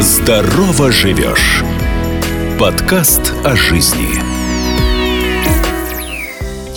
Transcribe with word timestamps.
Здорово 0.00 0.90
живешь. 0.90 1.62
Подкаст 2.58 3.34
о 3.44 3.54
жизни. 3.54 4.29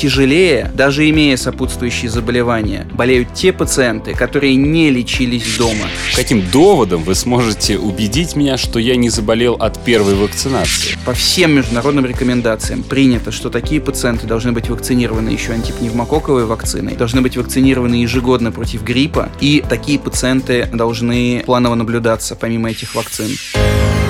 Тяжелее, 0.04 0.70
даже 0.76 1.10
имея 1.10 1.38
сопутствующие 1.38 2.12
заболевания, 2.12 2.86
болеют 2.92 3.34
те 3.34 3.54
пациенты, 3.54 4.14
которые 4.14 4.56
не 4.56 4.90
лечились 4.90 5.56
дома. 5.58 5.86
Каким 6.14 6.44
доводом 6.52 7.04
вы 7.04 7.16
сможете 7.16 7.78
убедить 7.78 8.36
меня, 8.36 8.58
что 8.58 8.80
я 8.80 8.98
не 8.98 9.10
заболел 9.10 9.54
от 9.54 9.82
первой 9.86 10.16
вакцинации? 10.16 10.98
По 11.06 11.14
всем 11.14 11.54
международным 11.54 12.06
рекомендациям 12.06 12.84
принято, 12.84 13.32
что 13.32 13.50
такие 13.50 13.80
пациенты 13.80 14.28
должны 14.28 14.52
быть 14.52 14.68
вакцинированы 14.68 15.30
еще 15.30 15.54
антипневмококковой 15.54 16.48
вакциной, 16.48 16.98
должны 16.98 17.22
быть 17.22 17.38
вакцинированы 17.38 17.96
ежегодно 17.96 18.52
против 18.52 18.84
гриппа, 18.84 19.30
и 19.40 19.64
такие 19.70 20.00
пациенты 20.00 20.68
должны 20.74 21.44
планово 21.46 21.76
наблюдаться 21.76 22.36
помимо 22.36 22.70
этих 22.70 22.94
вакцин. 22.94 23.30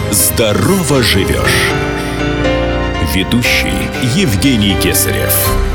Здорово 0.09 1.03
живешь. 1.03 1.69
Ведущий 3.13 3.77
Евгений 4.15 4.75
Кесарев. 4.81 5.72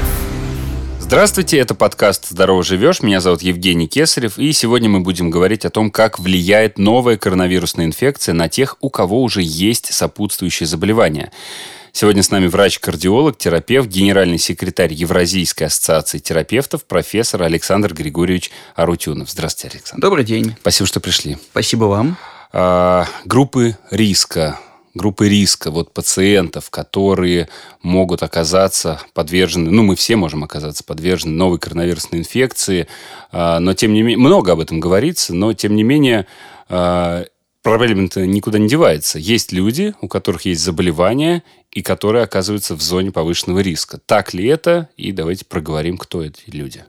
Здравствуйте, 1.08 1.56
это 1.56 1.74
подкаст 1.74 2.28
«Здорово 2.28 2.62
живешь». 2.62 3.00
Меня 3.00 3.22
зовут 3.22 3.40
Евгений 3.40 3.88
Кесарев, 3.88 4.36
и 4.36 4.52
сегодня 4.52 4.90
мы 4.90 5.00
будем 5.00 5.30
говорить 5.30 5.64
о 5.64 5.70
том, 5.70 5.90
как 5.90 6.18
влияет 6.18 6.76
новая 6.76 7.16
коронавирусная 7.16 7.86
инфекция 7.86 8.34
на 8.34 8.50
тех, 8.50 8.76
у 8.80 8.90
кого 8.90 9.22
уже 9.22 9.40
есть 9.42 9.90
сопутствующие 9.90 10.66
заболевания. 10.66 11.32
Сегодня 11.92 12.22
с 12.22 12.30
нами 12.30 12.46
врач-кардиолог, 12.46 13.38
терапевт, 13.38 13.88
генеральный 13.88 14.36
секретарь 14.36 14.92
Евразийской 14.92 15.68
ассоциации 15.68 16.18
терапевтов, 16.18 16.84
профессор 16.84 17.42
Александр 17.42 17.94
Григорьевич 17.94 18.50
Арутюнов. 18.76 19.30
Здравствуйте, 19.30 19.78
Александр. 19.78 20.02
Добрый 20.02 20.24
день. 20.24 20.56
Спасибо, 20.60 20.86
что 20.86 21.00
пришли. 21.00 21.38
Спасибо 21.52 21.84
вам. 21.86 22.18
А, 22.52 23.06
группы 23.24 23.78
риска 23.90 24.60
группы 24.98 25.28
риска 25.28 25.70
вот 25.70 25.94
пациентов, 25.94 26.68
которые 26.68 27.48
могут 27.82 28.22
оказаться 28.22 29.00
подвержены, 29.14 29.70
ну, 29.70 29.82
мы 29.82 29.96
все 29.96 30.16
можем 30.16 30.44
оказаться 30.44 30.84
подвержены 30.84 31.32
новой 31.32 31.58
коронавирусной 31.58 32.20
инфекции, 32.20 32.86
а, 33.32 33.58
но 33.60 33.72
тем 33.72 33.94
не 33.94 34.02
менее, 34.02 34.18
много 34.18 34.52
об 34.52 34.60
этом 34.60 34.80
говорится, 34.80 35.34
но 35.34 35.54
тем 35.54 35.74
не 35.74 35.82
менее 35.82 36.26
а, 36.68 37.24
проблема-то 37.62 38.26
никуда 38.26 38.58
не 38.58 38.68
девается. 38.68 39.18
Есть 39.18 39.52
люди, 39.52 39.94
у 40.02 40.08
которых 40.08 40.42
есть 40.42 40.60
заболевания, 40.60 41.42
и 41.70 41.82
которые 41.82 42.24
оказываются 42.24 42.74
в 42.74 42.82
зоне 42.82 43.12
повышенного 43.12 43.60
риска. 43.60 43.98
Так 44.04 44.34
ли 44.34 44.46
это? 44.46 44.88
И 44.96 45.12
давайте 45.12 45.44
проговорим, 45.44 45.96
кто 45.96 46.22
эти 46.22 46.50
люди. 46.50 46.84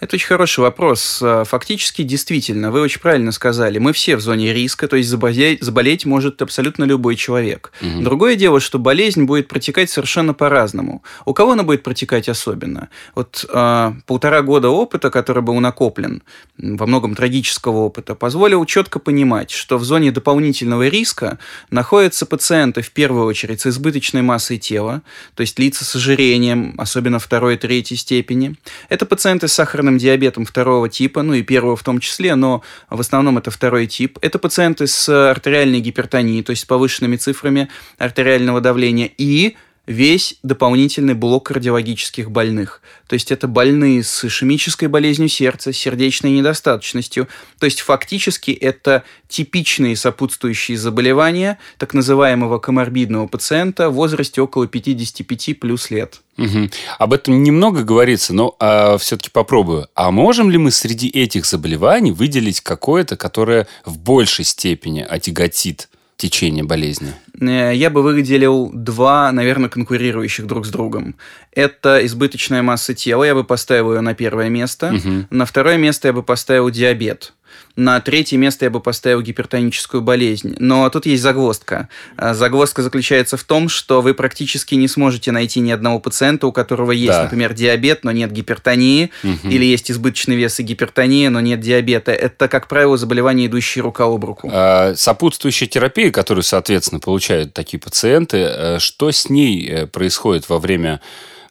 Это 0.00 0.16
очень 0.16 0.26
хороший 0.26 0.60
вопрос. 0.60 1.20
А, 1.22 1.44
фактически, 1.44 2.02
действительно, 2.02 2.70
вы 2.70 2.80
очень 2.80 3.00
правильно 3.00 3.32
сказали, 3.32 3.78
мы 3.78 3.92
все 3.92 4.16
в 4.16 4.20
зоне 4.20 4.52
риска, 4.52 4.88
то 4.88 4.96
есть 4.96 5.08
заболеть, 5.08 5.62
заболеть 5.62 6.04
может 6.04 6.42
абсолютно 6.42 6.84
любой 6.84 7.16
человек. 7.16 7.72
Угу. 7.80 8.02
Другое 8.02 8.36
дело, 8.36 8.60
что 8.60 8.78
болезнь 8.78 9.24
будет 9.24 9.48
протекать 9.48 9.90
совершенно 9.90 10.34
по-разному. 10.34 11.02
У 11.24 11.34
кого 11.34 11.52
она 11.52 11.62
будет 11.62 11.82
протекать 11.82 12.28
особенно? 12.28 12.88
Вот 13.14 13.44
э, 13.48 13.92
полтора 14.06 14.42
года 14.42 14.70
опыта, 14.70 15.10
который 15.10 15.42
был 15.42 15.58
накоплен, 15.60 16.22
во 16.58 16.86
многом 16.86 17.14
трагического 17.14 17.78
опыта, 17.78 18.14
позволил 18.14 18.64
четко 18.64 18.98
понимать, 18.98 19.50
что 19.50 19.78
в 19.78 19.84
зоне 19.84 20.12
дополнительного 20.12 20.88
риска 20.88 21.38
находятся 21.70 22.26
пациенты 22.26 22.82
в 22.82 22.90
первую 22.90 23.26
очередь 23.26 23.60
с 23.60 23.66
избыточной 23.66 24.22
массой 24.22 24.58
тела, 24.58 25.02
то 25.34 25.40
есть 25.42 25.58
лица 25.58 25.84
с 25.84 25.94
ожирением, 25.96 26.74
особенно 26.78 27.18
второй 27.18 27.54
и 27.54 27.58
третьей 27.58 27.96
степени. 27.96 28.56
Это 28.88 29.06
пациенты 29.06 29.48
с 29.52 29.54
сахарным 29.54 29.98
диабетом 29.98 30.44
второго 30.44 30.88
типа, 30.88 31.22
ну 31.22 31.34
и 31.34 31.42
первого 31.42 31.76
в 31.76 31.82
том 31.82 32.00
числе, 32.00 32.34
но 32.34 32.62
в 32.90 33.00
основном 33.00 33.38
это 33.38 33.50
второй 33.50 33.86
тип. 33.86 34.18
Это 34.22 34.38
пациенты 34.38 34.86
с 34.86 35.08
артериальной 35.30 35.80
гипертонией, 35.80 36.42
то 36.42 36.50
есть 36.50 36.62
с 36.62 36.64
повышенными 36.64 37.16
цифрами 37.16 37.68
артериального 37.98 38.60
давления 38.60 39.10
и 39.18 39.56
весь 39.86 40.36
дополнительный 40.42 41.14
блок 41.14 41.46
кардиологических 41.46 42.30
больных. 42.30 42.82
То 43.08 43.14
есть 43.14 43.32
это 43.32 43.48
больные 43.48 44.04
с 44.04 44.24
ишемической 44.24 44.88
болезнью 44.88 45.28
сердца, 45.28 45.72
сердечной 45.72 46.30
недостаточностью. 46.30 47.28
То 47.58 47.66
есть 47.66 47.80
фактически 47.80 48.52
это 48.52 49.02
типичные 49.28 49.96
сопутствующие 49.96 50.78
заболевания 50.78 51.58
так 51.78 51.94
называемого 51.94 52.58
коморбидного 52.58 53.26
пациента 53.26 53.90
в 53.90 53.94
возрасте 53.94 54.40
около 54.40 54.68
55 54.68 55.58
плюс 55.58 55.90
лет. 55.90 56.20
Угу. 56.38 56.70
Об 56.98 57.12
этом 57.12 57.42
немного 57.42 57.82
говорится, 57.82 58.32
но 58.32 58.56
а, 58.58 58.96
все-таки 58.98 59.30
попробую. 59.30 59.88
А 59.94 60.10
можем 60.10 60.48
ли 60.48 60.58
мы 60.58 60.70
среди 60.70 61.08
этих 61.08 61.44
заболеваний 61.44 62.12
выделить 62.12 62.60
какое-то, 62.60 63.16
которое 63.16 63.66
в 63.84 63.98
большей 63.98 64.44
степени 64.44 65.00
отяготит 65.00 65.88
течение 66.22 66.62
болезни? 66.62 67.12
Э, 67.40 67.72
я 67.74 67.90
бы 67.90 68.02
выделил 68.02 68.70
два, 68.72 69.32
наверное, 69.32 69.68
конкурирующих 69.68 70.46
друг 70.46 70.64
с 70.66 70.70
другом. 70.70 71.16
Это 71.52 72.04
избыточная 72.06 72.62
масса 72.62 72.94
тела, 72.94 73.24
я 73.24 73.34
бы 73.34 73.44
поставил 73.44 73.94
ее 73.94 74.00
на 74.00 74.14
первое 74.14 74.48
место. 74.48 74.94
Угу. 74.94 75.26
На 75.30 75.44
второе 75.44 75.76
место 75.78 76.08
я 76.08 76.12
бы 76.12 76.22
поставил 76.22 76.70
диабет. 76.70 77.34
На 77.74 78.00
третье 78.00 78.36
место 78.36 78.66
я 78.66 78.70
бы 78.70 78.80
поставил 78.80 79.22
гипертоническую 79.22 80.02
болезнь. 80.02 80.54
Но 80.58 80.88
тут 80.90 81.06
есть 81.06 81.22
загвоздка. 81.22 81.88
А, 82.16 82.34
загвоздка 82.34 82.82
заключается 82.82 83.36
в 83.36 83.44
том, 83.44 83.68
что 83.68 84.02
вы 84.02 84.12
практически 84.12 84.74
не 84.74 84.88
сможете 84.88 85.32
найти 85.32 85.60
ни 85.60 85.70
одного 85.70 85.98
пациента, 85.98 86.46
у 86.46 86.52
которого 86.52 86.92
есть, 86.92 87.12
да. 87.12 87.24
например, 87.24 87.54
диабет, 87.54 88.04
но 88.04 88.12
нет 88.12 88.30
гипертонии, 88.30 89.10
угу. 89.22 89.48
или 89.48 89.64
есть 89.64 89.90
избыточный 89.90 90.36
вес 90.36 90.60
и 90.60 90.62
гипертония, 90.62 91.30
но 91.30 91.40
нет 91.40 91.60
диабета. 91.60 92.12
Это, 92.12 92.48
как 92.48 92.68
правило, 92.68 92.96
заболевания, 92.96 93.46
идущие 93.46 93.82
рука 93.82 94.04
об 94.04 94.24
руку. 94.24 94.50
А, 94.52 94.94
сопутствующая 94.94 95.68
терапия, 95.68 96.10
которую, 96.10 96.44
соответственно, 96.44 97.00
получают 97.00 97.54
такие 97.54 97.80
пациенты, 97.80 98.38
э, 98.38 98.78
что 98.80 99.10
с 99.10 99.30
ней 99.30 99.66
э, 99.66 99.86
происходит 99.86 100.48
во 100.48 100.58
время 100.58 101.00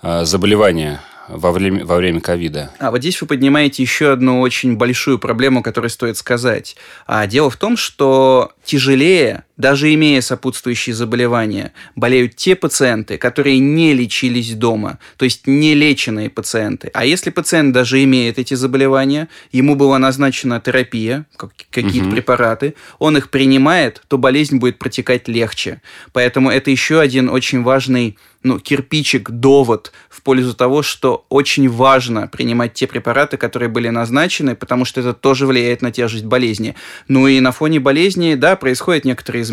э, 0.04 0.26
заболевания 0.26 1.02
во 1.28 1.52
время, 1.52 1.86
во 1.86 1.98
время 1.98 2.22
ковида. 2.22 2.72
А 2.80 2.92
вот 2.92 3.00
здесь 3.00 3.22
вы 3.22 3.28
поднимаете 3.28 3.84
еще 3.84 4.12
одну 4.12 4.42
очень 4.42 4.76
большую 4.76 5.20
проблему, 5.20 5.64
которую 5.64 5.90
стоит 5.90 6.18
сказать. 6.18 6.76
А 7.08 7.28
дело 7.28 7.50
в 7.50 7.58
том, 7.58 7.78
что 7.78 8.52
тяжелее, 8.64 9.46
даже 9.62 9.94
имея 9.94 10.20
сопутствующие 10.22 10.94
заболевания, 10.94 11.72
болеют 11.96 12.36
те 12.36 12.56
пациенты, 12.56 13.18
которые 13.18 13.60
не 13.60 13.94
лечились 13.94 14.54
дома, 14.56 15.00
то 15.18 15.24
есть 15.24 15.48
не 15.48 15.76
леченные 15.76 16.30
пациенты. 16.30 16.90
А 16.94 17.06
если 17.06 17.30
пациент 17.30 17.72
даже 17.72 18.04
имеет 18.04 18.40
эти 18.40 18.56
заболевания, 18.56 19.30
ему 19.52 19.76
была 19.76 20.00
назначена 20.00 20.60
терапия, 20.60 21.26
какие-то 21.70 22.08
угу. 22.08 22.16
препараты, 22.16 22.74
он 23.00 23.18
их 23.18 23.30
принимает, 23.30 24.02
то 24.08 24.18
болезнь 24.18 24.58
будет 24.58 24.80
протекать 24.80 25.28
легче. 25.28 25.82
Поэтому 26.12 26.50
это 26.50 26.72
еще 26.72 27.00
один 27.00 27.30
очень 27.30 27.62
важный 27.62 28.18
ну, 28.44 28.60
кирпичик, 28.60 29.30
довод 29.30 29.92
в 30.10 30.22
пользу 30.24 30.54
того, 30.56 30.82
что 30.82 31.26
очень 31.30 31.70
важно 31.70 32.28
принимать 32.28 32.74
те 32.74 32.88
препараты, 32.88 33.38
которые 33.38 33.70
были 33.70 33.90
назначены, 33.90 34.56
потому 34.56 34.86
что 34.86 35.00
это 35.00 35.14
тоже 35.14 35.46
влияет 35.46 35.82
на 35.82 35.92
тяжесть 35.92 36.26
болезни. 36.26 36.76
Ну 37.08 37.28
и 37.28 37.40
на 37.40 37.52
фоне 37.52 37.80
болезни, 37.80 38.34
да, 38.36 38.56
происходят 38.56 39.06
некоторые 39.06 39.44
изменения, 39.44 39.51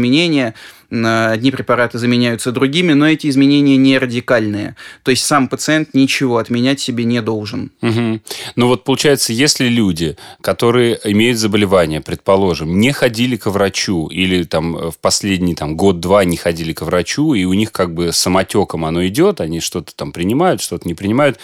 одни 0.91 1.51
препараты 1.51 1.99
заменяются 1.99 2.51
другими, 2.51 2.95
но 2.95 3.09
эти 3.09 3.29
изменения 3.29 3.77
не 3.77 3.99
радикальные. 3.99 4.75
То 5.03 5.11
есть 5.11 5.25
сам 5.25 5.49
пациент 5.49 5.93
ничего 5.93 6.39
отменять 6.39 6.81
себе 6.81 7.05
не 7.05 7.21
должен. 7.21 7.71
Угу. 7.83 8.21
Ну 8.57 8.69
вот 8.69 8.85
получается, 8.85 9.33
если 9.33 9.69
люди, 9.69 10.17
которые 10.41 10.99
имеют 11.05 11.39
заболевание, 11.39 12.01
предположим, 12.01 12.81
не 12.81 12.93
ходили 12.93 13.37
к 13.37 13.47
врачу 13.47 14.09
или 14.09 14.45
там 14.45 14.91
в 14.91 14.99
последний 14.99 15.55
там, 15.55 15.77
год-два 15.77 16.25
не 16.25 16.37
ходили 16.37 16.73
к 16.73 16.83
врачу, 16.83 17.35
и 17.35 17.45
у 17.45 17.53
них 17.53 17.71
как 17.73 17.93
бы 17.93 18.13
самотеком 18.13 18.85
оно 18.85 19.07
идет, 19.07 19.41
они 19.41 19.61
что-то 19.61 19.95
там 19.95 20.13
принимают, 20.13 20.63
что-то 20.63 20.89
не 20.89 20.95
принимают. 20.95 21.39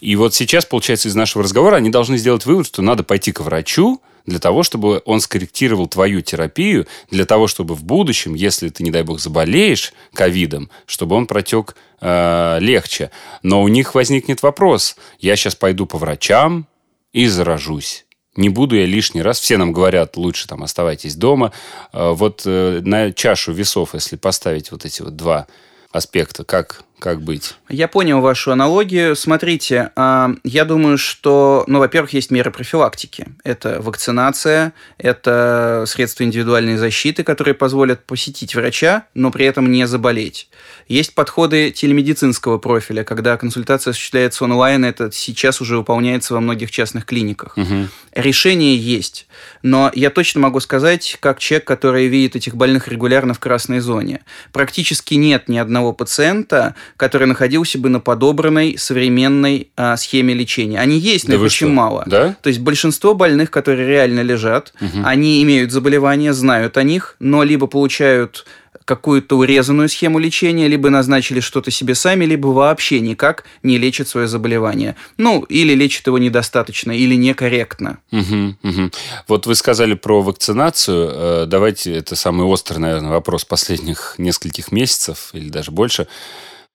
И 0.00 0.16
вот 0.16 0.34
сейчас, 0.34 0.66
получается, 0.66 1.08
из 1.08 1.14
нашего 1.14 1.44
разговора 1.44 1.76
они 1.76 1.88
должны 1.88 2.18
сделать 2.18 2.44
вывод, 2.44 2.66
что 2.66 2.82
надо 2.82 3.02
пойти 3.04 3.32
к 3.32 3.40
врачу, 3.40 4.02
для 4.26 4.38
того, 4.38 4.62
чтобы 4.62 5.02
он 5.04 5.20
скорректировал 5.20 5.86
твою 5.86 6.20
терапию, 6.20 6.86
для 7.10 7.26
того, 7.26 7.46
чтобы 7.46 7.74
в 7.74 7.84
будущем, 7.84 8.34
если 8.34 8.68
ты, 8.68 8.82
не 8.82 8.90
дай 8.90 9.02
бог, 9.02 9.20
заболеешь 9.20 9.92
ковидом, 10.14 10.70
чтобы 10.86 11.16
он 11.16 11.26
протек 11.26 11.76
э, 12.00 12.58
легче. 12.60 13.10
Но 13.42 13.62
у 13.62 13.68
них 13.68 13.94
возникнет 13.94 14.42
вопрос. 14.42 14.96
Я 15.18 15.36
сейчас 15.36 15.54
пойду 15.54 15.86
по 15.86 15.98
врачам 15.98 16.66
и 17.12 17.26
заражусь. 17.26 18.06
Не 18.36 18.48
буду 18.48 18.76
я 18.76 18.86
лишний 18.86 19.22
раз. 19.22 19.38
Все 19.38 19.56
нам 19.56 19.72
говорят, 19.72 20.16
лучше 20.16 20.48
там 20.48 20.62
оставайтесь 20.62 21.16
дома. 21.16 21.52
Э, 21.92 22.12
вот 22.12 22.42
э, 22.46 22.80
на 22.82 23.12
чашу 23.12 23.52
весов, 23.52 23.94
если 23.94 24.16
поставить 24.16 24.70
вот 24.70 24.84
эти 24.84 25.02
вот 25.02 25.16
два 25.16 25.46
аспекта, 25.92 26.44
как 26.44 26.83
как 26.98 27.20
быть? 27.20 27.56
Я 27.68 27.88
понял 27.88 28.20
вашу 28.20 28.52
аналогию. 28.52 29.16
Смотрите, 29.16 29.90
а, 29.96 30.30
я 30.42 30.64
думаю, 30.64 30.96
что, 30.96 31.64
ну, 31.66 31.78
во-первых, 31.80 32.14
есть 32.14 32.30
меры 32.30 32.50
профилактики. 32.50 33.26
Это 33.42 33.82
вакцинация, 33.82 34.72
это 34.96 35.84
средства 35.86 36.24
индивидуальной 36.24 36.76
защиты, 36.76 37.22
которые 37.22 37.54
позволят 37.54 38.06
посетить 38.06 38.54
врача, 38.54 39.06
но 39.12 39.30
при 39.30 39.44
этом 39.44 39.70
не 39.70 39.86
заболеть. 39.86 40.48
Есть 40.88 41.14
подходы 41.14 41.70
телемедицинского 41.70 42.58
профиля, 42.58 43.04
когда 43.04 43.36
консультация 43.36 43.90
осуществляется 43.90 44.44
онлайн, 44.44 44.84
это 44.84 45.10
сейчас 45.12 45.60
уже 45.60 45.76
выполняется 45.76 46.34
во 46.34 46.40
многих 46.40 46.70
частных 46.70 47.06
клиниках. 47.06 47.56
Угу. 47.58 47.88
Решение 48.14 48.76
есть, 48.76 49.26
но 49.62 49.90
я 49.94 50.10
точно 50.10 50.40
могу 50.40 50.60
сказать, 50.60 51.16
как 51.20 51.38
человек, 51.38 51.66
который 51.66 52.06
видит 52.06 52.36
этих 52.36 52.54
больных 52.54 52.88
регулярно 52.88 53.34
в 53.34 53.40
красной 53.40 53.80
зоне, 53.80 54.20
практически 54.52 55.14
нет 55.14 55.48
ни 55.48 55.58
одного 55.58 55.92
пациента, 55.92 56.74
который 56.96 57.26
находился 57.26 57.78
бы 57.78 57.88
на 57.88 58.00
подобранной 58.00 58.76
современной 58.78 59.68
а, 59.76 59.96
схеме 59.96 60.34
лечения. 60.34 60.78
Они 60.78 60.98
есть, 60.98 61.26
но 61.28 61.32
да 61.32 61.36
их 61.36 61.42
очень 61.42 61.66
что? 61.66 61.74
мало. 61.74 62.04
Да? 62.06 62.36
То 62.42 62.48
есть 62.48 62.60
большинство 62.60 63.14
больных, 63.14 63.50
которые 63.50 63.86
реально 63.86 64.20
лежат, 64.20 64.72
угу. 64.80 65.02
они 65.04 65.42
имеют 65.42 65.72
заболевания, 65.72 66.32
знают 66.32 66.76
о 66.76 66.82
них, 66.82 67.16
но 67.18 67.42
либо 67.42 67.66
получают 67.66 68.44
какую-то 68.84 69.38
урезанную 69.38 69.88
схему 69.88 70.18
лечения, 70.18 70.68
либо 70.68 70.90
назначили 70.90 71.40
что-то 71.40 71.70
себе 71.70 71.94
сами, 71.94 72.24
либо 72.24 72.48
вообще 72.48 73.00
никак 73.00 73.44
не 73.62 73.78
лечат 73.78 74.08
свое 74.08 74.28
заболевание. 74.28 74.96
Ну, 75.16 75.42
или 75.42 75.74
лечат 75.74 76.06
его 76.06 76.18
недостаточно, 76.18 76.92
или 76.92 77.14
некорректно. 77.14 77.98
Угу, 78.12 78.56
угу. 78.62 78.90
Вот 79.26 79.46
вы 79.46 79.54
сказали 79.54 79.94
про 79.94 80.22
вакцинацию. 80.22 81.10
Э, 81.10 81.46
давайте, 81.46 81.94
это 81.94 82.14
самый 82.14 82.46
острый, 82.46 82.78
наверное, 82.78 83.10
вопрос 83.10 83.44
последних 83.44 84.16
нескольких 84.18 84.70
месяцев 84.70 85.30
или 85.32 85.48
даже 85.48 85.70
больше. 85.70 86.06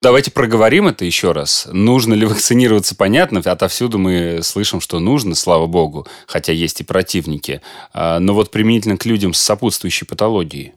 Давайте 0.02 0.32
проговорим 0.32 0.88
это 0.88 1.04
еще 1.04 1.34
раз. 1.34 1.68
Нужно 1.74 2.14
ли 2.14 2.26
вакцинироваться, 2.26 2.96
понятно. 2.96 3.40
Отовсюду 3.40 3.98
мы 3.98 4.40
слышим, 4.44 4.80
что 4.80 5.00
нужно, 5.00 5.36
слава 5.36 5.68
богу, 5.68 6.08
хотя 6.26 6.54
есть 6.54 6.80
и 6.80 6.86
противники. 6.86 7.62
А, 7.92 8.20
но 8.20 8.34
вот 8.34 8.50
применительно 8.50 8.96
к 8.96 9.06
людям 9.06 9.34
с 9.34 9.42
сопутствующей 9.42 10.08
патологией. 10.08 10.74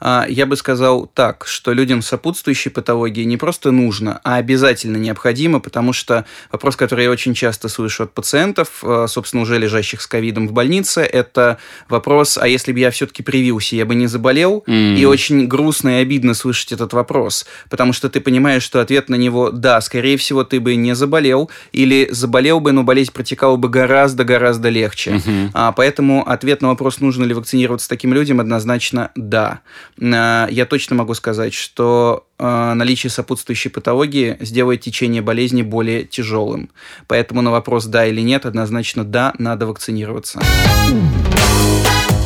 А, 0.00 0.26
я 0.28 0.46
бы 0.46 0.56
сказал 0.56 1.10
так, 1.12 1.46
что 1.46 1.72
людям 1.72 2.02
с 2.02 2.08
сопутствующей 2.08 2.70
патологией 2.70 3.26
не 3.26 3.36
просто 3.36 3.70
нужно, 3.70 4.20
а 4.24 4.36
обязательно 4.36 4.96
необходимо, 4.96 5.60
потому 5.60 5.92
что 5.92 6.24
вопрос, 6.52 6.76
который 6.76 7.04
я 7.04 7.10
очень 7.10 7.34
часто 7.34 7.68
слышу 7.68 8.04
от 8.04 8.12
пациентов, 8.12 8.82
а, 8.82 9.06
собственно, 9.08 9.42
уже 9.42 9.58
лежащих 9.58 10.00
с 10.00 10.06
ковидом 10.06 10.48
в 10.48 10.52
больнице, 10.52 11.00
это 11.00 11.58
вопрос, 11.88 12.38
а 12.38 12.46
если 12.46 12.72
бы 12.72 12.78
я 12.78 12.90
все-таки 12.90 13.22
привился, 13.22 13.76
я 13.76 13.86
бы 13.86 13.94
не 13.94 14.06
заболел? 14.06 14.64
Mm. 14.66 14.96
И 14.96 15.04
очень 15.04 15.46
грустно 15.46 15.98
и 15.98 16.02
обидно 16.02 16.34
слышать 16.34 16.72
этот 16.72 16.92
вопрос, 16.92 17.46
потому 17.70 17.92
что 17.92 18.08
ты 18.08 18.20
понимаешь, 18.20 18.62
что 18.62 18.80
ответ 18.80 19.08
на 19.08 19.16
него 19.16 19.50
«да, 19.50 19.80
скорее 19.80 20.16
всего, 20.16 20.44
ты 20.44 20.60
бы 20.60 20.76
не 20.76 20.94
заболел», 20.94 21.50
или 21.72 22.08
«заболел 22.10 22.60
бы, 22.60 22.72
но 22.72 22.82
болезнь 22.82 23.12
протекала 23.12 23.56
бы 23.56 23.68
гораздо-гораздо 23.68 24.68
легче». 24.68 25.12
Mm-hmm. 25.12 25.50
А, 25.54 25.72
поэтому 25.72 26.28
ответ 26.28 26.62
на 26.62 26.68
вопрос, 26.68 27.00
нужно 27.00 27.24
ли 27.24 27.34
вакцинироваться 27.34 27.88
таким 27.88 28.12
людям, 28.14 28.40
однозначно 28.40 29.10
«да». 29.14 29.55
Э, 30.00 30.46
я 30.50 30.66
точно 30.66 30.96
могу 30.96 31.14
сказать, 31.14 31.54
что 31.54 32.26
э, 32.38 32.72
наличие 32.74 33.10
сопутствующей 33.10 33.70
патологии 33.70 34.36
сделает 34.40 34.80
течение 34.80 35.22
болезни 35.22 35.62
более 35.62 36.04
тяжелым. 36.04 36.70
Поэтому 37.06 37.42
на 37.42 37.50
вопрос 37.50 37.86
«да» 37.86 38.06
или 38.06 38.20
«нет» 38.20 38.46
однозначно 38.46 39.04
«да», 39.04 39.34
надо 39.38 39.66
вакцинироваться. 39.66 40.40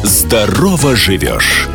Здорово 0.04 0.96
живешь! 0.96 1.68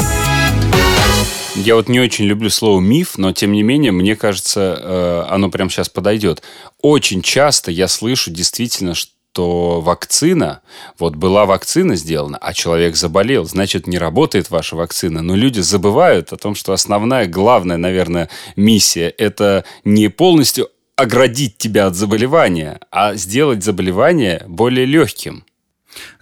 Я 1.55 1.75
вот 1.75 1.87
не 1.87 2.01
очень 2.01 2.25
люблю 2.25 2.49
слово 2.49 2.81
миф, 2.81 3.17
но 3.17 3.31
тем 3.31 3.53
не 3.53 3.63
менее, 3.63 3.93
мне 3.93 4.17
кажется, 4.17 4.77
э, 4.77 5.25
оно 5.29 5.49
прямо 5.49 5.69
сейчас 5.69 5.87
подойдет. 5.87 6.43
Очень 6.81 7.21
часто 7.21 7.71
я 7.71 7.87
слышу 7.87 8.29
действительно, 8.29 8.93
что 8.93 9.14
что 9.35 9.81
вакцина, 9.81 10.61
вот 10.97 11.17
была 11.17 11.45
вакцина 11.45 11.97
сделана, 11.97 12.37
а 12.37 12.53
человек 12.53 12.95
заболел, 12.95 13.43
значит, 13.43 13.85
не 13.85 13.97
работает 13.97 14.49
ваша 14.49 14.77
вакцина. 14.77 15.21
Но 15.21 15.35
люди 15.35 15.59
забывают 15.59 16.31
о 16.31 16.37
том, 16.37 16.55
что 16.55 16.71
основная, 16.71 17.27
главная, 17.27 17.75
наверное, 17.75 18.29
миссия– 18.55 19.09
это 19.17 19.65
не 19.83 20.07
полностью 20.07 20.69
оградить 20.95 21.57
тебя 21.57 21.87
от 21.87 21.95
заболевания, 21.95 22.79
а 22.91 23.15
сделать 23.15 23.61
заболевание 23.61 24.41
более 24.47 24.85
легким. 24.85 25.43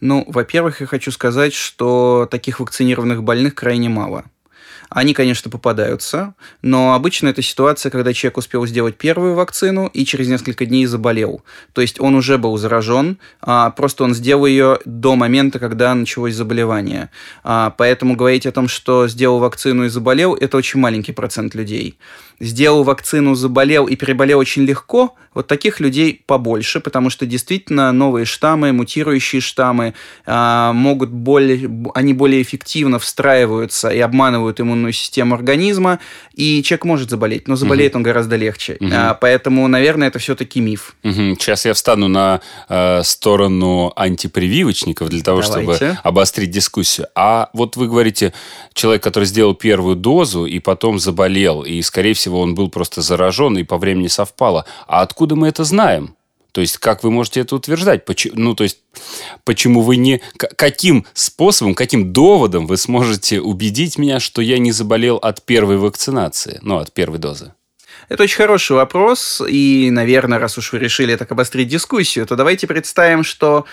Ну, 0.02 0.24
во-первых, 0.28 0.82
я 0.82 0.88
хочу 0.88 1.12
сказать, 1.12 1.54
что 1.54 2.28
таких 2.32 2.60
вакцинированных 2.60 3.22
больных 3.22 3.54
крайне 3.54 3.90
мало. 3.90 4.26
Они, 4.94 5.16
конечно, 5.16 5.50
попадаются, 5.50 6.36
но 6.62 6.94
обычно 6.94 7.28
это 7.28 7.42
ситуация, 7.42 7.90
когда 7.90 8.14
человек 8.14 8.38
успел 8.38 8.66
сделать 8.68 8.96
первую 8.96 9.34
вакцину 9.34 9.88
и 9.88 10.06
через 10.06 10.28
несколько 10.28 10.68
дней 10.68 10.86
заболел. 10.86 11.42
То 11.74 11.82
есть 11.82 12.00
он 12.00 12.14
уже 12.14 12.38
был 12.38 12.58
заражен, 12.58 13.18
а 13.42 13.72
просто 13.72 14.04
он 14.04 14.14
сделал 14.14 14.46
ее 14.46 14.78
до 14.86 15.16
момента, 15.16 15.58
когда 15.58 15.96
началось 15.96 16.36
заболевание. 16.36 17.10
А, 17.44 17.74
поэтому 17.76 18.16
говорить 18.16 18.46
о 18.46 18.52
том, 18.52 18.68
что 18.68 19.08
сделал 19.08 19.40
вакцину 19.40 19.86
и 19.86 19.90
заболел, 19.90 20.36
это 20.36 20.58
очень 20.58 20.80
маленький 20.80 21.12
процент 21.12 21.56
людей 21.56 21.98
сделал 22.40 22.84
вакцину, 22.84 23.36
заболел 23.36 23.88
и 23.88 23.96
переболел 23.96 24.40
очень 24.40 24.64
легко, 24.64 25.16
вот 25.34 25.48
таких 25.48 25.80
людей 25.80 26.22
побольше, 26.28 26.80
потому 26.80 27.10
что 27.10 27.26
действительно 27.26 27.92
новые 27.92 28.26
штаммы, 28.26 28.72
мутирующие 28.72 29.42
штаммы 29.42 29.94
э, 30.26 30.72
могут 30.74 31.10
более, 31.10 31.70
они 31.96 32.14
более 32.14 32.42
эффективно 32.42 33.00
встраиваются 33.00 33.90
и 33.90 34.00
обманывают 34.00 34.60
иммунную 34.60 34.83
систему 34.92 35.36
организма, 35.36 36.00
и 36.34 36.62
человек 36.64 36.86
может 36.86 37.10
заболеть, 37.10 37.48
но 37.48 37.56
заболеет 37.56 37.94
угу. 37.94 38.00
он 38.00 38.04
гораздо 38.04 38.36
легче. 38.36 38.78
Угу. 38.80 38.90
А, 38.92 39.14
поэтому, 39.14 39.68
наверное, 39.68 40.08
это 40.08 40.20
все-таки 40.20 40.60
миф. 40.60 40.96
Угу. 41.04 41.36
Сейчас 41.40 41.66
я 41.66 41.74
встану 41.74 42.08
на 42.08 42.42
э, 42.70 43.02
сторону 43.04 43.94
антипрививочников 43.96 45.10
для 45.10 45.22
того, 45.22 45.42
Давайте. 45.42 45.76
чтобы 45.76 45.98
обострить 46.04 46.52
дискуссию. 46.52 47.08
А 47.16 47.50
вот 47.54 47.76
вы 47.76 47.88
говорите, 47.88 48.34
человек, 48.74 49.04
который 49.04 49.26
сделал 49.26 49.54
первую 49.54 49.96
дозу 49.96 50.46
и 50.46 50.60
потом 50.60 51.00
заболел, 51.00 51.62
и, 51.62 51.82
скорее 51.82 52.14
всего, 52.14 52.42
он 52.42 52.56
был 52.56 52.70
просто 52.70 53.02
заражен 53.02 53.58
и 53.58 53.64
по 53.64 53.78
времени 53.78 54.08
совпало. 54.08 54.66
А 54.88 55.02
откуда 55.02 55.36
мы 55.36 55.48
это 55.48 55.64
знаем? 55.64 56.16
То 56.54 56.62
есть, 56.62 56.78
как 56.78 57.04
вы 57.04 57.10
можете 57.10 57.42
это 57.42 57.56
утверждать? 57.56 58.06
Почему, 58.06 58.36
ну, 58.38 58.56
то 58.56 58.64
есть, 58.64 58.78
почему 59.44 59.82
вы 59.82 59.98
не... 59.98 60.22
Каким 60.38 61.06
способом, 61.14 61.74
каким 61.74 62.14
доводом 62.14 62.68
вы 62.68 62.78
сможете 62.78 63.42
убедить 63.42 63.98
меня, 63.98 64.20
что 64.20 64.42
я 64.42 64.60
не 64.60 64.72
заболел 64.72 65.18
от 65.18 65.44
первой 65.44 65.78
вакцинации, 65.78 66.60
ну, 66.62 66.78
от 66.78 66.94
первой 66.94 67.18
дозы? 67.18 67.54
Это 68.08 68.24
очень 68.24 68.38
хороший 68.38 68.74
вопрос, 68.74 69.42
и, 69.48 69.90
наверное, 69.92 70.38
раз 70.38 70.58
уж 70.60 70.72
вы 70.74 70.80
решили 70.80 71.16
так 71.16 71.32
обострить 71.32 71.70
дискуссию, 71.70 72.28
то 72.28 72.36
давайте 72.36 72.68
представим, 72.68 73.24
что 73.24 73.66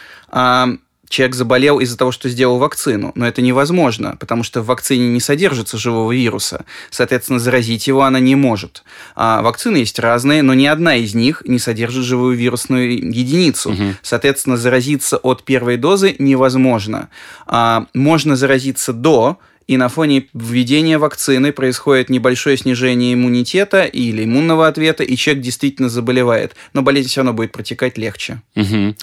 человек 1.10 1.34
заболел 1.34 1.80
из-за 1.80 1.98
того, 1.98 2.12
что 2.12 2.28
сделал 2.30 2.58
вакцину. 2.58 3.12
Но 3.16 3.26
это 3.26 3.42
невозможно, 3.42 4.16
потому 4.18 4.44
что 4.44 4.62
в 4.62 4.66
вакцине 4.66 5.08
не 5.08 5.20
содержится 5.20 5.76
живого 5.76 6.12
вируса. 6.12 6.64
Соответственно, 6.88 7.40
заразить 7.40 7.88
его 7.88 8.04
она 8.04 8.20
не 8.20 8.36
может. 8.36 8.84
А 9.16 9.42
вакцины 9.42 9.78
есть 9.78 9.98
разные, 9.98 10.42
но 10.42 10.54
ни 10.54 10.66
одна 10.66 10.94
из 10.94 11.14
них 11.14 11.42
не 11.44 11.58
содержит 11.58 12.04
живую 12.04 12.36
вирусную 12.36 12.92
единицу. 12.92 13.72
Угу. 13.72 13.82
Соответственно, 14.02 14.56
заразиться 14.56 15.18
от 15.18 15.42
первой 15.42 15.76
дозы 15.76 16.14
невозможно. 16.20 17.08
А, 17.46 17.86
можно 17.92 18.36
заразиться 18.36 18.92
до, 18.92 19.38
и 19.70 19.76
на 19.76 19.88
фоне 19.88 20.26
введения 20.34 20.98
вакцины 20.98 21.52
происходит 21.52 22.10
небольшое 22.10 22.56
снижение 22.56 23.14
иммунитета 23.14 23.84
или 23.84 24.24
иммунного 24.24 24.66
ответа, 24.66 25.04
и 25.04 25.14
человек 25.14 25.44
действительно 25.44 25.88
заболевает. 25.88 26.56
Но 26.72 26.82
болезнь 26.82 27.08
все 27.08 27.20
равно 27.20 27.34
будет 27.34 27.52
протекать 27.52 27.96
легче. 27.96 28.42
Угу. 28.56 28.96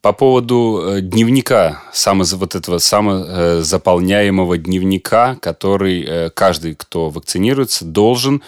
По 0.00 0.12
поводу 0.12 0.80
э, 0.86 1.00
дневника, 1.00 1.82
само, 1.92 2.22
вот 2.34 2.54
этого 2.54 2.78
самозаполняемого 2.78 4.58
дневника, 4.58 5.34
который 5.42 6.04
э, 6.06 6.30
каждый, 6.30 6.76
кто 6.76 7.10
вакцинируется, 7.10 7.84
должен 7.84 8.44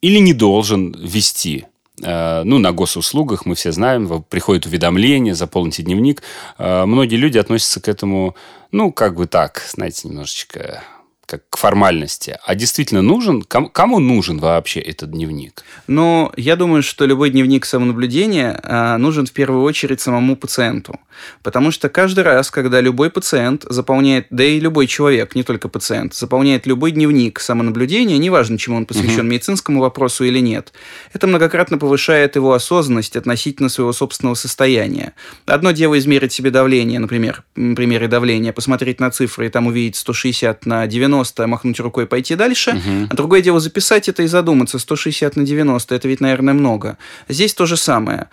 или 0.00 0.18
не 0.18 0.32
должен 0.32 0.90
вести 0.90 1.66
э, 2.02 2.42
ну, 2.42 2.58
на 2.58 2.72
госуслугах, 2.72 3.46
мы 3.46 3.54
все 3.54 3.70
знаем, 3.70 4.24
приходит 4.28 4.66
уведомление, 4.66 5.36
заполните 5.36 5.84
дневник. 5.84 6.20
Многие 6.58 7.14
люди 7.14 7.38
относятся 7.38 7.80
к 7.80 7.86
этому, 7.86 8.34
ну, 8.72 8.90
как 8.90 9.14
бы 9.14 9.28
так, 9.28 9.62
знаете, 9.72 10.08
немножечко 10.08 10.82
как 11.32 11.48
к 11.48 11.56
формальности, 11.56 12.36
а 12.44 12.54
действительно 12.54 13.00
нужен, 13.00 13.40
кому, 13.40 13.70
кому 13.70 14.00
нужен 14.00 14.38
вообще 14.38 14.80
этот 14.80 15.12
дневник? 15.12 15.64
Ну, 15.86 16.30
я 16.36 16.56
думаю, 16.56 16.82
что 16.82 17.06
любой 17.06 17.30
дневник 17.30 17.64
самонаблюдения 17.64 18.60
э, 18.62 18.98
нужен 18.98 19.24
в 19.24 19.32
первую 19.32 19.62
очередь 19.62 20.02
самому 20.02 20.36
пациенту. 20.36 21.00
Потому 21.42 21.70
что 21.70 21.88
каждый 21.88 22.24
раз, 22.24 22.50
когда 22.50 22.80
любой 22.80 23.10
пациент 23.10 23.64
заполняет, 23.68 24.26
да 24.30 24.44
и 24.44 24.60
любой 24.60 24.86
человек, 24.86 25.34
не 25.34 25.42
только 25.42 25.68
пациент, 25.68 26.14
заполняет 26.14 26.66
любой 26.66 26.90
дневник 26.90 27.40
самонаблюдения, 27.40 28.18
неважно, 28.18 28.58
чему 28.58 28.76
он 28.76 28.84
посвящен, 28.84 29.20
угу. 29.20 29.28
медицинскому 29.28 29.80
вопросу 29.80 30.24
или 30.24 30.38
нет, 30.38 30.72
это 31.14 31.26
многократно 31.26 31.78
повышает 31.78 32.36
его 32.36 32.52
осознанность 32.52 33.16
относительно 33.16 33.70
своего 33.70 33.92
собственного 33.92 34.34
состояния. 34.34 35.14
Одно 35.46 35.70
дело 35.70 35.98
измерить 35.98 36.32
себе 36.32 36.50
давление, 36.50 36.98
например, 36.98 37.42
на 37.56 37.74
примере 37.74 38.08
давления, 38.08 38.52
посмотреть 38.52 39.00
на 39.00 39.10
цифры 39.10 39.46
и 39.46 39.48
там 39.48 39.66
увидеть 39.66 39.96
160 39.96 40.66
на 40.66 40.86
90, 40.86 41.21
90, 41.22 41.46
махнуть 41.46 41.80
рукой 41.80 42.04
и 42.04 42.06
пойти 42.06 42.34
дальше. 42.34 42.70
Угу. 42.70 43.06
А 43.10 43.14
другое 43.14 43.42
дело 43.42 43.60
записать 43.60 44.08
это 44.08 44.22
и 44.22 44.26
задуматься. 44.26 44.78
160 44.78 45.36
на 45.36 45.44
90, 45.44 45.94
это 45.94 46.08
ведь, 46.08 46.20
наверное, 46.20 46.54
много. 46.54 46.98
Здесь 47.28 47.54
то 47.54 47.66
же 47.66 47.76
самое. 47.76 48.28